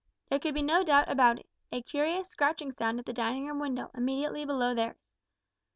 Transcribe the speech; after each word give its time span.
There 0.29 0.39
could 0.39 0.55
be 0.55 0.63
no 0.63 0.83
doubt 0.83 1.11
about 1.11 1.37
it 1.37 1.45
a 1.71 1.83
curious 1.83 2.27
scratching 2.27 2.71
sound 2.71 2.97
at 2.99 3.05
the 3.05 3.13
dining 3.13 3.45
room 3.45 3.59
window 3.59 3.91
immediately 3.93 4.43
below 4.45 4.73
theirs. 4.73 4.97